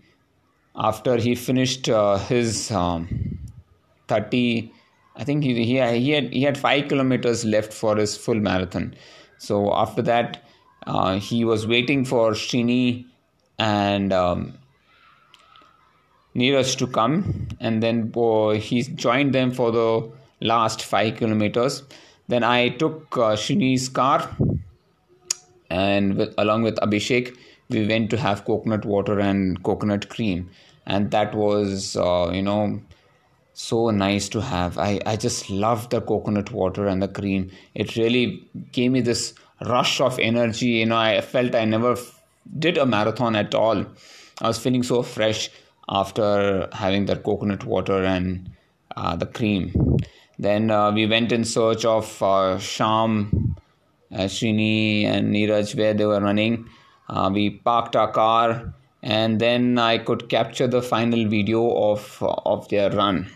after 0.76 1.18
he 1.18 1.36
finished 1.36 1.90
uh, 1.90 2.18
his 2.18 2.72
um, 2.72 3.40
30 4.08 4.72
I 5.20 5.26
think 5.26 5.44
he, 5.44 5.54
he, 5.54 5.66
he, 5.66 6.12
had, 6.12 6.32
he 6.34 6.44
had 6.44 6.58
five 6.58 6.88
kilometers 6.88 7.44
left 7.44 7.74
for 7.74 7.98
his 7.98 8.16
full 8.16 8.40
marathon. 8.40 8.96
So 9.38 9.74
after 9.74 10.02
that, 10.04 10.46
uh, 10.88 11.20
he 11.20 11.44
was 11.44 11.68
waiting 11.68 12.06
for 12.06 12.32
Srini 12.32 13.06
and 13.60 14.14
um, 14.14 14.58
Neeraj 16.36 16.78
to 16.78 16.88
come, 16.88 17.50
and 17.60 17.84
then 17.84 18.14
uh, 18.16 18.52
he 18.52 18.84
joined 18.84 19.36
them 19.36 19.52
for 19.52 19.72
the 19.72 20.10
last 20.40 20.84
five 20.84 21.18
kilometers. 21.18 21.84
Then 22.30 22.44
I 22.44 22.70
took 22.70 23.18
uh, 23.18 23.36
Shrini's 23.36 23.90
car 23.90 24.30
and 25.70 26.16
with, 26.16 26.34
along 26.38 26.64
with 26.64 26.76
Abhishek, 26.76 27.36
we 27.70 27.88
went 27.88 28.10
to 28.12 28.18
have 28.18 28.46
coconut 28.46 28.86
water 28.86 29.20
and 29.20 29.62
coconut 29.64 30.10
cream. 30.10 30.50
And 30.86 31.12
that 31.12 31.34
was, 31.36 31.96
uh, 31.96 32.30
you 32.32 32.42
know, 32.44 32.82
so 33.54 33.90
nice 33.90 34.30
to 34.30 34.42
have. 34.42 34.78
I, 34.78 35.00
I 35.06 35.16
just 35.16 35.50
loved 35.50 35.90
the 35.90 36.02
coconut 36.02 36.52
water 36.52 36.88
and 36.88 37.02
the 37.02 37.08
cream. 37.08 37.52
It 37.76 37.96
really 37.96 38.48
gave 38.72 38.92
me 38.92 39.02
this 39.02 39.34
rush 39.66 40.00
of 40.00 40.18
energy. 40.20 40.68
You 40.68 40.88
know, 40.88 40.98
I 40.98 41.22
felt 41.22 41.54
I 41.56 41.66
never 41.66 41.94
f- 41.94 42.22
did 42.58 42.78
a 42.78 42.86
marathon 42.86 43.36
at 43.36 43.54
all. 43.54 43.86
I 44.42 44.48
was 44.48 44.58
feeling 44.58 44.84
so 44.84 45.04
fresh 45.04 45.50
after 45.90 46.70
having 46.74 47.06
that 47.08 47.24
coconut 47.24 47.66
water 47.66 48.04
and 48.04 48.52
uh, 48.96 49.16
the 49.16 49.26
cream. 49.26 49.74
Then 50.40 50.72
uh, 50.72 50.92
we 50.92 51.06
went 51.06 51.34
in 51.34 51.44
search 51.44 51.84
of 51.84 52.24
uh, 52.24 52.58
Sham, 52.60 53.58
uh, 54.12 54.20
Srini, 54.20 55.04
and 55.04 55.36
Neeraj 55.36 55.76
where 55.76 55.94
they 55.94 56.06
were 56.06 56.22
running. 56.22 56.70
Uh, 57.10 57.30
we 57.34 57.50
parked 57.50 57.98
our 57.98 58.12
car 58.12 58.74
and 59.02 59.40
then 59.40 59.78
I 59.78 59.98
could 59.98 60.30
capture 60.30 60.68
the 60.68 60.82
final 60.82 61.28
video 61.28 61.70
of 61.92 62.22
of 62.22 62.70
their 62.70 62.90
run. 62.92 63.30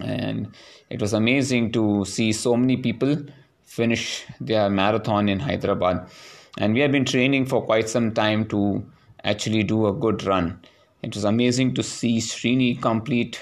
And 0.00 0.54
it 0.90 1.00
was 1.00 1.12
amazing 1.12 1.72
to 1.72 2.04
see 2.04 2.32
so 2.32 2.56
many 2.56 2.76
people 2.76 3.16
finish 3.64 4.24
their 4.40 4.70
marathon 4.70 5.28
in 5.28 5.40
Hyderabad. 5.40 6.08
And 6.56 6.74
we 6.74 6.80
have 6.80 6.92
been 6.92 7.04
training 7.04 7.46
for 7.46 7.62
quite 7.62 7.88
some 7.88 8.12
time 8.12 8.46
to 8.48 8.84
actually 9.24 9.62
do 9.62 9.86
a 9.86 9.92
good 9.92 10.24
run. 10.24 10.60
It 11.02 11.14
was 11.14 11.24
amazing 11.24 11.74
to 11.74 11.82
see 11.82 12.18
Srini 12.18 12.80
complete 12.80 13.40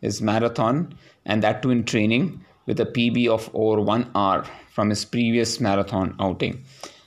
his 0.00 0.20
marathon 0.22 0.94
and 1.24 1.42
that 1.42 1.62
too 1.62 1.70
in 1.70 1.84
training 1.84 2.44
with 2.66 2.80
a 2.80 2.86
PB 2.86 3.28
of 3.28 3.50
over 3.54 3.80
one 3.80 4.10
hour 4.14 4.44
from 4.70 4.90
his 4.90 5.04
previous 5.04 5.60
marathon 5.60 6.14
outing. 6.20 6.64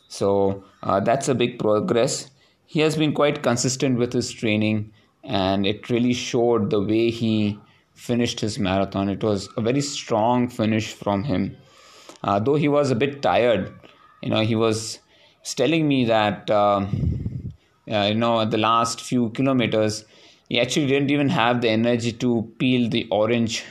So 0.07 0.63
uh, 0.83 0.99
that's 0.99 1.29
a 1.29 1.35
big 1.35 1.59
progress 1.59 2.31
he 2.71 2.79
has 2.79 2.95
been 2.95 3.11
quite 3.11 3.43
consistent 3.43 3.99
with 3.99 4.13
his 4.13 4.31
training 4.31 4.93
and 5.25 5.65
it 5.65 5.89
really 5.89 6.13
showed 6.13 6.69
the 6.69 6.79
way 6.79 7.09
he 7.09 7.59
finished 7.95 8.39
his 8.39 8.57
marathon. 8.57 9.09
It 9.09 9.25
was 9.25 9.49
a 9.57 9.61
very 9.61 9.81
strong 9.81 10.47
finish 10.47 10.93
from 10.93 11.25
him. 11.25 11.57
Uh, 12.23 12.39
though 12.39 12.55
he 12.55 12.69
was 12.69 12.89
a 12.89 12.95
bit 12.95 13.21
tired, 13.21 13.73
you 14.21 14.29
know, 14.29 14.39
he 14.39 14.55
was 14.55 14.99
telling 15.43 15.85
me 15.85 16.05
that, 16.05 16.49
uh, 16.49 16.85
uh, 17.91 18.03
you 18.03 18.15
know, 18.15 18.45
the 18.45 18.57
last 18.57 19.01
few 19.01 19.31
kilometers, 19.31 20.05
he 20.51 20.59
actually 20.59 20.85
didn't 20.85 21.09
even 21.11 21.29
have 21.29 21.61
the 21.61 21.69
energy 21.69 22.11
to 22.11 22.29
peel 22.59 22.89
the 22.89 23.07
orange, 23.09 23.63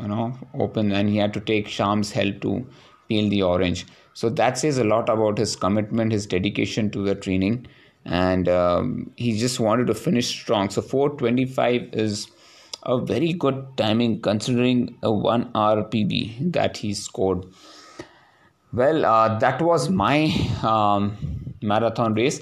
you 0.00 0.06
know, 0.06 0.32
open, 0.54 0.92
and 0.92 1.08
he 1.08 1.16
had 1.16 1.34
to 1.34 1.40
take 1.40 1.66
Sham's 1.66 2.12
help 2.12 2.40
to 2.42 2.64
peel 3.08 3.28
the 3.28 3.42
orange. 3.42 3.84
So 4.14 4.28
that 4.28 4.56
says 4.56 4.78
a 4.78 4.84
lot 4.84 5.08
about 5.08 5.36
his 5.36 5.56
commitment, 5.56 6.12
his 6.12 6.26
dedication 6.26 6.92
to 6.92 7.02
the 7.02 7.16
training, 7.16 7.66
and 8.04 8.48
um, 8.48 9.10
he 9.16 9.36
just 9.36 9.58
wanted 9.58 9.88
to 9.88 9.94
finish 9.94 10.28
strong. 10.28 10.70
So 10.70 10.80
425 10.80 11.92
is 11.92 12.28
a 12.84 13.00
very 13.00 13.32
good 13.32 13.66
timing 13.76 14.20
considering 14.20 14.96
a 15.02 15.10
one 15.10 15.50
hour 15.56 15.82
PB 15.82 16.52
that 16.52 16.76
he 16.76 16.94
scored. 16.94 17.44
Well, 18.72 19.04
uh, 19.04 19.40
that 19.40 19.60
was 19.60 19.90
my 19.90 20.32
um, 20.62 21.16
marathon 21.62 22.14
race. 22.14 22.40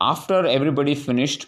After 0.00 0.44
everybody 0.44 0.96
finished, 0.96 1.46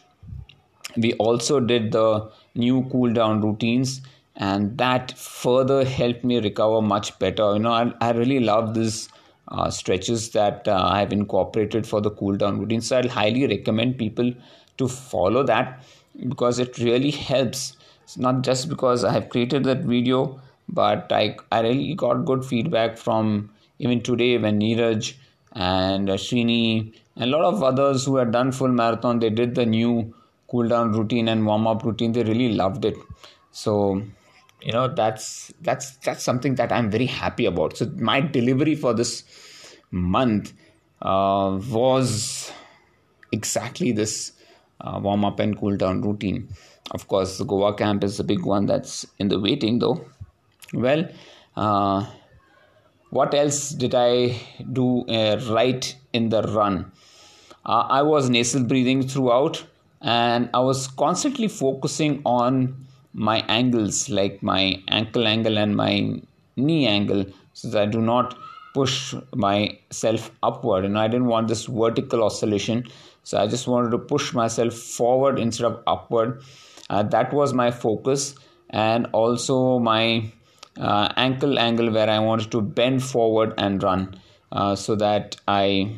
we 1.00 1.12
also 1.14 1.60
did 1.60 1.92
the 1.92 2.30
new 2.54 2.82
cool 2.92 3.12
down 3.12 3.40
routines 3.40 4.00
and 4.36 4.76
that 4.78 5.16
further 5.18 5.84
helped 5.84 6.24
me 6.24 6.38
recover 6.40 6.80
much 6.80 7.18
better 7.18 7.52
you 7.54 7.58
know 7.58 7.72
i, 7.72 7.92
I 8.00 8.10
really 8.12 8.40
love 8.40 8.74
this 8.74 9.08
uh, 9.48 9.70
stretches 9.70 10.30
that 10.32 10.68
uh, 10.68 10.78
I 10.92 11.00
have 11.00 11.12
incorporated 11.12 11.86
for 11.86 12.00
the 12.02 12.10
cool 12.10 12.36
down 12.36 12.58
routine. 12.60 12.82
So 12.82 12.98
I'll 12.98 13.08
highly 13.08 13.46
recommend 13.46 13.96
people 13.96 14.32
to 14.76 14.88
follow 14.88 15.42
that 15.44 15.82
because 16.28 16.58
it 16.58 16.78
really 16.78 17.10
helps. 17.10 17.76
It's 18.04 18.18
not 18.18 18.42
just 18.42 18.68
because 18.68 19.04
I 19.04 19.12
have 19.12 19.28
created 19.30 19.64
that 19.64 19.78
video, 19.78 20.40
but 20.68 21.10
I, 21.12 21.36
I 21.50 21.60
really 21.62 21.94
got 21.94 22.24
good 22.24 22.44
feedback 22.44 22.98
from 22.98 23.50
even 23.78 24.02
today 24.02 24.36
when 24.38 24.60
Neeraj 24.60 25.14
and 25.52 26.10
uh, 26.10 26.18
and 26.30 26.92
a 27.16 27.26
lot 27.26 27.44
of 27.44 27.62
others 27.62 28.04
who 28.04 28.16
had 28.16 28.32
done 28.32 28.52
full 28.52 28.68
marathon, 28.68 29.18
they 29.18 29.30
did 29.30 29.54
the 29.54 29.66
new 29.66 30.14
cool 30.50 30.68
down 30.68 30.92
routine 30.92 31.28
and 31.28 31.44
warm 31.46 31.66
up 31.66 31.84
routine. 31.84 32.12
They 32.12 32.24
really 32.24 32.52
loved 32.54 32.84
it. 32.84 32.96
So 33.50 34.02
you 34.62 34.72
know 34.72 34.88
that's 34.88 35.52
that's 35.60 35.96
that's 35.98 36.22
something 36.22 36.56
that 36.56 36.72
i'm 36.72 36.90
very 36.90 37.06
happy 37.06 37.46
about 37.46 37.76
so 37.76 37.86
my 37.96 38.20
delivery 38.20 38.74
for 38.74 38.92
this 38.92 39.24
month 39.90 40.52
uh, 41.02 41.58
was 41.70 42.52
exactly 43.30 43.92
this 43.92 44.32
uh, 44.80 44.98
warm 45.02 45.24
up 45.24 45.38
and 45.38 45.58
cool 45.58 45.76
down 45.76 46.02
routine 46.02 46.48
of 46.90 47.06
course 47.08 47.38
the 47.38 47.44
goa 47.44 47.74
camp 47.74 48.02
is 48.02 48.16
the 48.16 48.24
big 48.24 48.44
one 48.44 48.66
that's 48.66 49.06
in 49.18 49.28
the 49.28 49.38
waiting 49.38 49.78
though 49.78 50.04
well 50.74 51.06
uh, 51.56 52.04
what 53.10 53.32
else 53.34 53.70
did 53.70 53.94
i 53.94 54.36
do 54.72 55.06
uh, 55.06 55.40
right 55.50 55.94
in 56.12 56.28
the 56.30 56.42
run 56.42 56.90
uh, 57.64 57.86
i 57.88 58.02
was 58.02 58.28
nasal 58.28 58.64
breathing 58.64 59.06
throughout 59.06 59.64
and 60.02 60.48
i 60.54 60.58
was 60.58 60.86
constantly 60.88 61.48
focusing 61.48 62.20
on 62.24 62.86
my 63.12 63.38
angles 63.48 64.08
like 64.08 64.42
my 64.42 64.80
ankle 64.88 65.26
angle 65.26 65.58
and 65.58 65.74
my 65.74 66.20
knee 66.56 66.86
angle 66.86 67.24
so 67.52 67.68
that 67.68 67.82
I 67.82 67.86
do 67.86 68.00
not 68.00 68.36
push 68.74 69.14
myself 69.34 70.30
upward. 70.42 70.84
And 70.84 70.98
I 70.98 71.08
didn't 71.08 71.26
want 71.26 71.48
this 71.48 71.64
vertical 71.66 72.22
oscillation 72.22 72.84
so 73.28 73.36
I 73.38 73.46
just 73.46 73.66
wanted 73.68 73.90
to 73.90 73.98
push 73.98 74.32
myself 74.32 74.72
forward 74.72 75.38
instead 75.38 75.66
of 75.66 75.82
upward. 75.86 76.42
Uh, 76.88 77.02
that 77.02 77.30
was 77.30 77.52
my 77.52 77.70
focus. 77.70 78.34
And 78.70 79.06
also 79.12 79.78
my 79.78 80.32
uh, 80.80 81.12
ankle 81.14 81.58
angle 81.58 81.90
where 81.90 82.08
I 82.08 82.20
wanted 82.20 82.50
to 82.52 82.62
bend 82.62 83.02
forward 83.04 83.52
and 83.58 83.82
run 83.82 84.18
uh, 84.50 84.76
so 84.76 84.96
that 84.96 85.36
I 85.46 85.96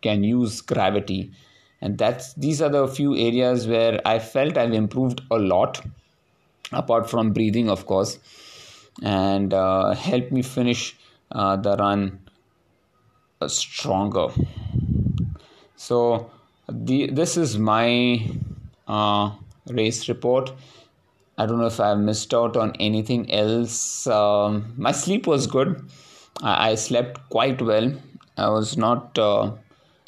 can 0.00 0.24
use 0.24 0.62
gravity 0.62 1.32
and 1.80 1.98
that's 1.98 2.34
these 2.34 2.60
are 2.60 2.68
the 2.68 2.86
few 2.86 3.16
areas 3.16 3.66
where 3.66 4.00
I 4.04 4.18
felt 4.18 4.56
I've 4.56 4.72
improved 4.72 5.22
a 5.30 5.38
lot 5.38 5.80
apart 6.72 7.08
from 7.10 7.32
breathing 7.32 7.70
of 7.70 7.86
course 7.86 8.18
and 9.02 9.54
uh, 9.54 9.94
help 9.94 10.30
me 10.30 10.42
finish 10.42 10.96
uh, 11.32 11.56
the 11.56 11.76
run 11.76 12.20
uh, 13.40 13.48
stronger. 13.48 14.28
So 15.76 16.30
the, 16.68 17.10
this 17.10 17.36
is 17.36 17.58
my 17.58 18.28
uh, 18.86 19.30
race 19.68 20.08
report. 20.08 20.52
I 21.38 21.46
don't 21.46 21.58
know 21.58 21.66
if 21.66 21.80
i 21.80 21.94
missed 21.94 22.34
out 22.34 22.56
on 22.56 22.76
anything 22.78 23.32
else. 23.32 24.06
Um, 24.06 24.74
my 24.76 24.92
sleep 24.92 25.26
was 25.26 25.46
good. 25.46 25.82
I, 26.42 26.70
I, 26.70 26.74
slept 26.74 27.30
quite 27.30 27.62
well. 27.62 27.92
I 28.36 28.50
was 28.50 28.76
not 28.76 29.18
uh, 29.18 29.52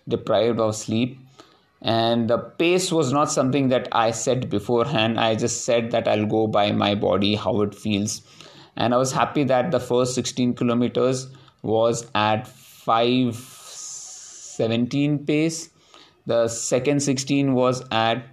deprived 0.07 0.61
of 0.61 0.77
sleep 0.77 1.19
and 1.83 2.31
the 2.31 2.39
pace 2.39 2.91
was 2.93 3.13
not 3.13 3.31
something 3.31 3.69
that 3.69 3.89
i 3.93 4.11
set 4.13 4.49
beforehand. 4.49 5.19
I 5.19 5.35
just 5.35 5.65
said 5.65 5.91
that 5.91 6.07
i'll 6.07 6.27
go 6.27 6.47
by 6.47 6.71
my 6.73 6.95
body 6.95 7.35
how 7.35 7.63
it 7.63 7.75
feels. 7.75 8.23
And 8.77 8.95
i 8.95 8.97
was 8.97 9.11
happy 9.13 9.43
that 9.45 9.71
the 9.73 9.81
first 9.81 10.15
16 10.15 10.55
kilometers 10.55 11.27
was 11.63 12.07
at 12.15 12.47
517 12.47 15.27
pace. 15.27 15.71
The 16.27 16.47
second 16.49 17.03
16 17.03 17.55
was 17.55 17.83
at 17.91 18.25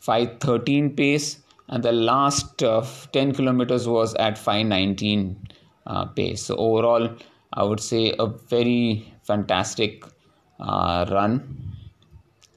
513 0.00 0.94
pace. 0.94 1.38
And 1.68 1.82
the 1.82 1.92
last 1.92 2.62
uh, 2.62 2.84
10 3.12 3.32
kilometers 3.32 3.88
was 3.88 4.14
at 4.16 4.36
519 4.36 5.48
uh, 5.86 6.04
pace. 6.06 6.44
So 6.44 6.56
overall 6.56 7.16
i 7.54 7.64
would 7.64 7.80
say 7.80 8.14
a 8.18 8.26
very 8.26 9.14
fantastic 9.22 10.04
uh, 10.60 11.06
run 11.10 11.69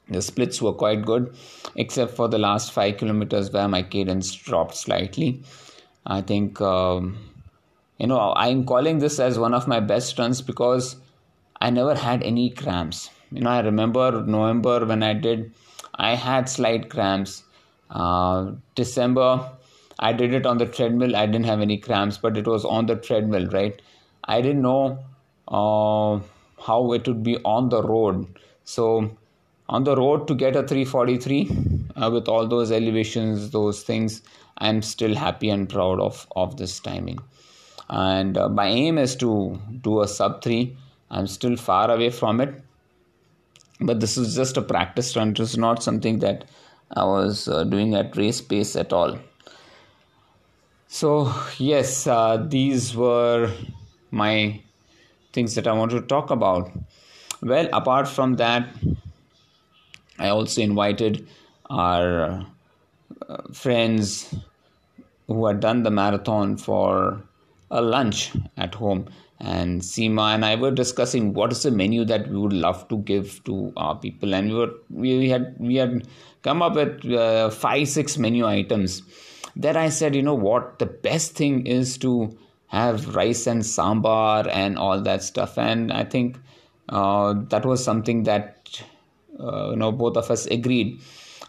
the 0.10 0.22
splits 0.22 0.62
were 0.62 0.74
quite 0.74 1.06
good, 1.06 1.36
except 1.76 2.16
for 2.16 2.28
the 2.28 2.38
last 2.38 2.72
five 2.72 2.98
kilometers 2.98 3.52
where 3.52 3.68
my 3.68 3.84
cadence 3.84 4.34
dropped 4.34 4.76
slightly. 4.76 5.42
I 6.06 6.22
think, 6.22 6.60
um, 6.60 7.18
you 7.98 8.08
know, 8.08 8.34
I'm 8.36 8.66
calling 8.66 9.00
this 9.00 9.20
as 9.20 9.40
one 9.40 9.54
of 9.54 9.68
my 9.68 9.80
best 9.80 10.20
runs 10.20 10.42
because 10.42 10.98
I 11.62 11.70
never 11.70 11.96
had 11.96 12.24
any 12.24 12.50
cramps. 12.50 13.10
You 13.32 13.42
know, 13.42 13.50
I 13.50 13.62
remember 13.62 14.24
November 14.24 14.86
when 14.86 15.02
I 15.02 15.14
did, 15.14 15.54
I 15.96 16.16
had 16.16 16.50
slight 16.50 16.90
cramps. 16.90 17.44
Uh, 17.90 18.52
December, 18.76 19.50
I 20.00 20.12
did 20.12 20.34
it 20.34 20.46
on 20.46 20.58
the 20.58 20.66
treadmill. 20.66 21.16
I 21.16 21.26
didn't 21.26 21.46
have 21.46 21.62
any 21.62 21.78
cramps, 21.78 22.18
but 22.18 22.36
it 22.36 22.48
was 22.48 22.66
on 22.66 22.88
the 22.88 22.96
treadmill, 22.96 23.48
right? 23.48 23.82
I 24.26 24.42
didn't 24.42 24.62
know 24.62 25.00
uh, 25.48 26.20
how 26.62 26.92
it 26.94 27.08
would 27.08 27.24
be 27.24 27.38
on 27.38 27.70
the 27.70 27.82
road. 27.82 28.28
So 28.66 29.18
on 29.70 29.84
the 29.84 29.96
road 29.96 30.28
to 30.28 30.36
get 30.36 30.56
a 30.56 30.64
343 30.68 31.50
uh, 31.96 32.10
with 32.12 32.28
all 32.28 32.48
those 32.48 32.72
elevations 32.72 33.52
those 33.52 33.84
things 33.84 34.22
i'm 34.58 34.82
still 34.82 35.16
happy 35.16 35.50
and 35.50 35.70
proud 35.70 36.00
of 36.00 36.28
of 36.36 36.58
this 36.58 36.80
timing. 36.80 37.20
And 37.90 38.38
uh, 38.38 38.50
my 38.50 38.68
aim 38.68 38.98
is 38.98 39.16
to 39.18 39.60
do 39.82 40.02
a 40.02 40.08
sub 40.08 40.42
3 40.42 40.76
i'm 41.12 41.28
still 41.28 41.56
far 41.56 41.92
away 41.92 42.10
from 42.10 42.42
it. 42.42 42.62
But 43.80 44.00
this 44.00 44.18
is 44.18 44.36
just 44.36 44.56
a 44.56 44.62
practice 44.62 45.16
run. 45.16 45.32
It 45.32 45.40
is 45.40 45.58
not 45.58 45.84
something 45.84 46.20
that 46.20 46.46
i 46.92 47.04
was 47.04 47.48
uh, 47.48 47.64
doing 47.64 47.96
at 47.96 48.16
race 48.16 48.42
pace 48.42 48.76
at 48.76 48.94
all. 48.94 49.18
So, 50.88 51.34
yes, 51.58 52.06
uh, 52.06 52.38
these 52.38 52.96
were 52.96 53.52
my 54.12 54.62
things 55.34 55.56
that 55.56 55.66
I 55.66 55.74
want 55.74 55.90
to 55.92 56.02
talk 56.02 56.30
about. 56.30 56.72
Well, 57.42 57.68
apart 57.74 58.08
from 58.08 58.36
that, 58.36 58.70
I 60.20 60.30
also 60.30 60.62
invited 60.62 61.28
our 61.70 62.46
uh, 63.28 63.38
friends 63.52 64.34
who 65.28 65.46
had 65.46 65.60
done 65.60 65.84
the 65.84 65.92
marathon 65.92 66.58
for 66.58 67.24
a 67.72 67.82
lunch 67.82 68.32
at 68.58 68.76
home. 68.76 69.08
And 69.40 69.82
Seema 69.82 70.36
and 70.36 70.46
I 70.46 70.56
were 70.56 70.72
discussing 70.72 71.34
what 71.34 71.52
is 71.52 71.64
the 71.64 71.72
menu 71.72 72.06
that 72.06 72.30
we 72.30 72.38
would 72.38 72.54
love 72.54 72.88
to 72.90 72.98
give 73.00 73.44
to 73.46 73.74
our 73.76 73.96
people. 73.96 74.34
And 74.34 74.50
we 74.50 74.56
were 74.56 74.72
we 74.90 75.30
had 75.30 75.56
we 75.60 75.76
had 75.76 76.08
come 76.44 76.62
up 76.62 76.76
with 76.76 77.06
uh, 77.12 77.50
five 77.50 77.90
six 77.90 78.18
menu 78.18 78.46
items. 78.46 79.02
Then 79.56 79.76
I 79.76 79.90
said 79.90 80.16
you 80.16 80.22
know 80.22 80.36
what? 80.36 80.80
The 80.80 80.86
best 80.86 81.34
thing 81.36 81.66
is 81.68 81.98
to 82.00 82.38
have 82.68 83.16
rice 83.16 83.46
and 83.46 83.62
sambar 83.62 84.48
and 84.48 84.78
all 84.78 85.02
that 85.02 85.24
stuff. 85.24 85.58
And 85.58 85.92
I 85.92 86.06
think 86.06 86.38
uh, 86.90 87.34
that 87.50 87.66
was 87.66 87.84
something 87.84 88.24
that 88.24 88.82
uh, 89.40 89.70
you 89.72 89.76
know 89.76 89.92
both 89.92 90.18
of 90.18 90.30
us 90.32 90.46
agreed. 90.48 91.00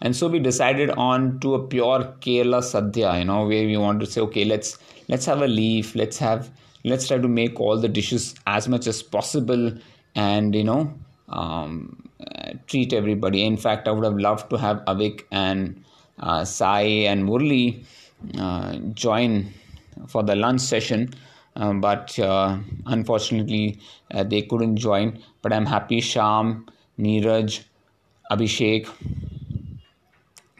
And 0.03 0.15
so 0.17 0.29
we 0.29 0.39
decided 0.41 0.91
on 0.91 1.41
to 1.41 1.55
a 1.55 1.67
pure 1.67 2.01
Kerala 2.21 2.61
sadhya 2.63 3.19
you 3.19 3.25
know 3.25 3.47
where 3.47 3.67
we 3.67 3.77
want 3.77 4.01
to 4.01 4.07
say 4.07 4.21
okay 4.23 4.45
let's 4.45 4.79
let's 5.09 5.25
have 5.27 5.41
a 5.43 5.47
leaf 5.47 5.95
let's 5.95 6.19
have 6.19 6.51
let's 6.85 7.09
try 7.09 7.19
to 7.19 7.29
make 7.29 7.61
all 7.61 7.79
the 7.79 7.89
dishes 7.89 8.35
as 8.47 8.69
much 8.69 8.87
as 8.87 9.03
possible 9.03 9.73
and 10.15 10.55
you 10.55 10.65
know 10.65 10.93
um, 11.29 12.03
uh, 12.21 12.53
treat 12.67 12.93
everybody. 12.93 13.45
In 13.45 13.57
fact 13.57 13.89
i 13.89 13.93
would 13.93 14.05
have 14.05 14.19
loved 14.19 14.51
to 14.51 14.57
have 14.57 14.79
avik 14.87 15.25
and 15.31 15.83
uh, 16.19 16.45
sai 16.45 16.83
and 16.83 17.29
murli 17.29 17.85
uh, 18.39 18.77
join 18.95 19.53
for 20.09 20.23
the 20.23 20.35
lunch 20.35 20.61
session 20.61 21.13
um, 21.57 21.81
but 21.81 22.19
uh, 22.19 22.59
unfortunately 22.87 23.79
uh, 24.13 24.25
they 24.25 24.43
couldn't 24.43 24.77
join. 24.77 25.19
But 25.43 25.53
i'm 25.53 25.67
happy 25.67 26.01
sham 26.01 26.67
neeraj 26.99 27.63
abhishek 28.31 28.89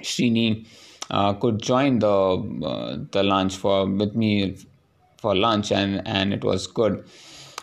Srini 0.03 0.67
uh, 1.11 1.35
could 1.35 1.63
join 1.63 1.99
the 1.99 2.09
uh, 2.09 2.97
the 3.11 3.23
lunch 3.23 3.57
for 3.57 3.87
with 3.87 4.15
me 4.15 4.57
for 5.19 5.35
lunch 5.35 5.73
and 5.73 6.07
and 6.07 6.33
it 6.33 6.45
was 6.45 6.67
good. 6.67 7.05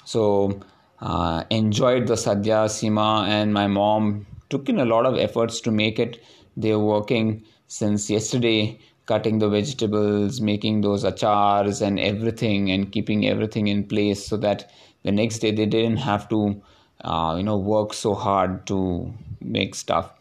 So 0.05 0.59
uh, 0.99 1.43
enjoyed 1.49 2.07
the 2.07 2.15
sadhya 2.15 2.65
sima 2.77 3.27
and 3.27 3.53
my 3.53 3.67
mom 3.67 4.25
took 4.49 4.69
in 4.69 4.79
a 4.79 4.85
lot 4.85 5.05
of 5.05 5.17
efforts 5.17 5.61
to 5.61 5.71
make 5.71 5.99
it. 5.99 6.23
They 6.57 6.75
were 6.75 6.85
working 6.85 7.43
since 7.67 8.09
yesterday 8.09 8.79
cutting 9.05 9.39
the 9.39 9.49
vegetables 9.49 10.39
making 10.41 10.81
those 10.81 11.03
achars 11.03 11.81
and 11.81 11.99
everything 11.99 12.71
and 12.71 12.91
keeping 12.91 13.27
everything 13.27 13.67
in 13.67 13.83
place 13.83 14.25
so 14.25 14.37
that 14.37 14.69
the 15.03 15.11
next 15.11 15.39
day 15.39 15.51
they 15.51 15.65
didn't 15.65 15.97
have 15.97 16.27
to 16.29 16.61
uh, 17.03 17.35
you 17.37 17.43
know 17.43 17.57
work 17.57 17.93
so 17.93 18.13
hard 18.13 18.65
to 18.67 19.13
make 19.41 19.75
stuff 19.75 20.13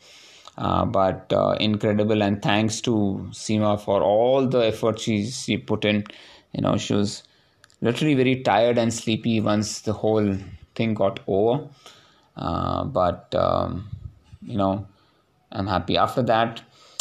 uh, 0.60 0.84
but 0.84 1.32
uh, 1.32 1.56
incredible 1.58 2.22
and 2.22 2.42
thanks 2.42 2.82
to 2.82 3.26
Seema 3.32 3.80
for 3.80 4.02
all 4.02 4.46
the 4.46 4.66
effort 4.66 5.00
she 5.00 5.26
she 5.30 5.56
put 5.56 5.86
in. 5.86 6.04
You 6.52 6.60
know, 6.60 6.76
she 6.76 6.92
was 6.92 7.22
literally 7.80 8.14
very 8.14 8.42
tired 8.42 8.76
and 8.76 8.92
sleepy 8.92 9.40
once 9.40 9.80
the 9.80 9.94
whole 9.94 10.36
thing 10.74 10.92
got 10.92 11.20
over. 11.26 11.66
Uh, 12.36 12.84
but 12.84 13.34
um, 13.34 13.88
you 14.42 14.58
know, 14.58 14.86
I'm 15.50 15.66
happy. 15.66 15.96
After 15.96 16.22
that, 16.24 16.60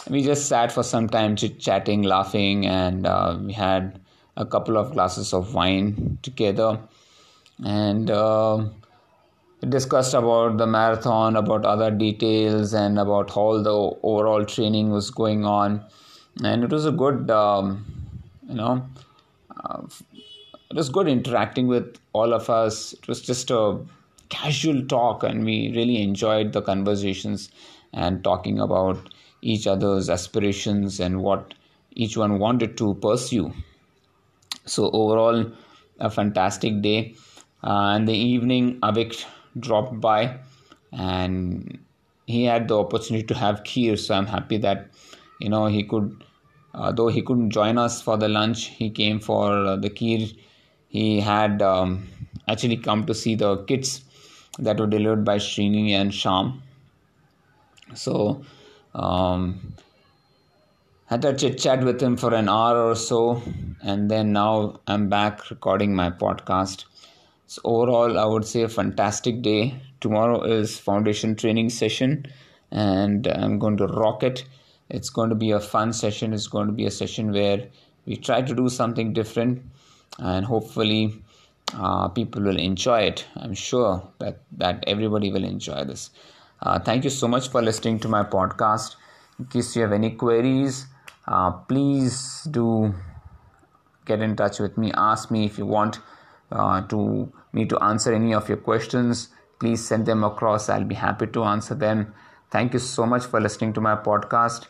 we 0.10 0.24
just 0.24 0.48
sat 0.48 0.72
for 0.72 0.84
some 0.84 1.10
time, 1.10 1.36
chit 1.36 1.60
chatting, 1.60 2.04
laughing, 2.04 2.66
and 2.66 3.06
uh, 3.06 3.38
we 3.42 3.52
had 3.52 4.00
a 4.38 4.46
couple 4.46 4.78
of 4.78 4.94
glasses 4.94 5.34
of 5.34 5.54
wine 5.54 6.18
together, 6.22 6.80
and 7.62 8.10
discussed 9.68 10.14
about 10.14 10.58
the 10.58 10.66
marathon, 10.68 11.36
about 11.36 11.66
other 11.66 11.92
details, 11.92 12.74
and 12.74 12.98
about 12.98 13.30
how 13.34 13.62
the 13.62 13.74
overall 14.04 14.46
training 14.46 14.90
was 14.92 15.12
going 15.12 15.46
on. 15.46 15.84
And 16.44 16.64
it 16.64 16.72
was 16.72 16.86
a 16.86 16.92
good, 16.92 17.30
um, 17.30 17.86
you 18.48 18.56
know, 18.56 18.86
uh, 19.64 19.82
it 20.70 20.76
was 20.76 20.90
good 20.90 21.08
interacting 21.08 21.68
with 21.68 21.98
all 22.14 22.34
of 22.34 22.50
us. 22.50 22.94
It 22.94 23.08
was 23.08 23.22
just 23.22 23.52
a 23.52 23.80
casual 24.30 24.86
talk, 24.86 25.24
and 25.24 25.44
we 25.44 25.74
really 25.76 26.02
enjoyed 26.02 26.54
the 26.54 26.62
conversations 26.62 27.50
and 27.92 28.24
talking 28.24 28.60
about 28.60 28.98
each 29.42 29.68
other's 29.68 30.10
aspirations 30.10 31.00
and 31.00 31.22
what 31.22 31.54
each 31.92 32.16
one 32.16 32.40
wanted 32.40 32.78
to 32.78 32.94
pursue. 32.96 33.52
So, 34.66 34.90
overall, 34.92 35.52
a 36.00 36.10
fantastic 36.10 36.82
day. 36.82 37.16
Uh, 37.64 37.96
in 37.98 38.06
the 38.06 38.14
evening, 38.14 38.80
Avik 38.82 39.26
dropped 39.58 40.00
by 40.00 40.38
and 40.92 41.80
he 42.26 42.44
had 42.44 42.68
the 42.68 42.78
opportunity 42.78 43.26
to 43.26 43.34
have 43.34 43.64
kheer 43.64 43.98
so 43.98 44.16
i'm 44.16 44.26
happy 44.26 44.58
that 44.58 44.90
you 45.40 45.50
know 45.50 45.66
he 45.66 45.84
could 45.84 46.24
uh, 46.74 46.92
though 46.92 47.08
he 47.08 47.22
couldn't 47.22 47.50
join 47.50 47.78
us 47.78 48.02
for 48.02 48.18
the 48.18 48.28
lunch 48.28 48.66
he 48.68 48.90
came 48.90 49.20
for 49.20 49.52
uh, 49.66 49.76
the 49.76 49.90
kheer 49.90 50.36
he 50.88 51.20
had 51.20 51.62
um, 51.62 52.08
actually 52.48 52.78
come 52.78 53.06
to 53.06 53.14
see 53.14 53.36
the 53.36 53.58
kits 53.66 54.02
that 54.58 54.80
were 54.80 54.88
delivered 54.88 55.24
by 55.24 55.38
Srini 55.38 55.92
and 55.92 56.14
Sham. 56.14 56.64
So 57.94 58.44
um, 58.94 59.74
had 61.06 61.24
a 61.26 61.34
chit 61.34 61.58
chat 61.58 61.84
with 61.84 62.02
him 62.02 62.18
for 62.18 62.34
an 62.34 62.50
hour 62.50 62.78
or 62.84 62.96
so 62.96 63.42
and 63.82 64.12
then 64.12 64.32
now 64.32 64.80
i'm 64.86 65.10
back 65.10 65.50
recording 65.50 65.96
my 65.96 66.10
podcast 66.10 66.86
so 67.50 67.62
overall, 67.64 68.20
I 68.20 68.26
would 68.26 68.46
say 68.46 68.62
a 68.62 68.70
fantastic 68.70 69.42
day. 69.42 69.82
Tomorrow 70.02 70.44
is 70.44 70.78
foundation 70.78 71.36
training 71.36 71.72
session, 71.72 72.28
and 72.70 73.26
I'm 73.26 73.58
going 73.58 73.78
to 73.78 73.88
rock 73.88 74.22
it. 74.22 74.46
It's 74.88 75.10
going 75.10 75.30
to 75.30 75.36
be 75.36 75.50
a 75.50 75.60
fun 75.60 75.92
session. 75.92 76.32
It's 76.32 76.46
going 76.46 76.68
to 76.68 76.74
be 76.74 76.86
a 76.86 76.92
session 76.92 77.32
where 77.32 77.66
we 78.06 78.18
try 78.18 78.44
to 78.44 78.54
do 78.54 78.70
something 78.70 79.14
different, 79.14 79.64
and 80.20 80.46
hopefully, 80.46 81.24
uh, 81.74 82.10
people 82.10 82.44
will 82.44 82.60
enjoy 82.60 83.00
it. 83.14 83.26
I'm 83.36 83.56
sure 83.56 84.08
that 84.20 84.44
that 84.58 84.84
everybody 84.86 85.32
will 85.32 85.44
enjoy 85.44 85.86
this. 85.86 86.12
Uh, 86.62 86.78
thank 86.78 87.04
you 87.04 87.10
so 87.10 87.28
much 87.28 87.50
for 87.50 87.64
listening 87.64 88.00
to 88.02 88.08
my 88.08 88.22
podcast. 88.22 88.96
In 89.40 89.46
case 89.46 89.76
you 89.76 89.82
have 89.82 89.92
any 89.92 90.12
queries, 90.12 90.86
uh, 91.26 91.50
please 91.74 92.48
do 92.52 92.94
get 94.06 94.22
in 94.22 94.36
touch 94.36 94.60
with 94.60 94.78
me. 94.78 94.92
Ask 94.96 95.32
me 95.32 95.46
if 95.46 95.58
you 95.58 95.66
want 95.66 96.00
uh, 96.52 96.82
to 96.94 97.32
me 97.54 97.66
to 97.66 97.84
answer 97.84 98.14
any 98.14 98.34
of 98.34 98.48
your 98.48 98.58
questions, 98.58 99.30
please 99.60 99.86
send 99.86 100.06
them 100.06 100.24
across. 100.24 100.70
I'll 100.70 100.84
be 100.84 100.96
happy 100.96 101.28
to 101.28 101.44
answer 101.44 101.76
them. 101.76 102.14
Thank 102.52 102.74
you 102.74 102.80
so 102.80 103.06
much 103.06 103.26
for 103.26 103.40
listening 103.40 103.74
to 103.74 103.82
my 103.82 103.96
podcast. 103.96 104.68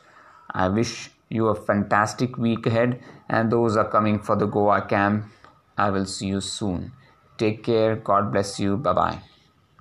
I 0.51 0.67
wish 0.67 1.11
you 1.29 1.47
a 1.47 1.55
fantastic 1.55 2.37
week 2.37 2.65
ahead, 2.65 3.01
and 3.29 3.51
those 3.51 3.77
are 3.77 3.89
coming 3.89 4.19
for 4.19 4.35
the 4.35 4.47
Goa 4.47 4.81
camp. 4.81 5.25
I 5.77 5.89
will 5.91 6.05
see 6.05 6.27
you 6.27 6.41
soon. 6.41 6.91
Take 7.37 7.63
care. 7.63 7.95
God 7.95 8.31
bless 8.31 8.59
you. 8.59 8.77
Bye 8.77 8.93
bye. 8.93 9.38